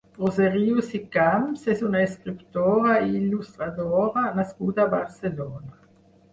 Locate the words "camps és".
1.15-1.83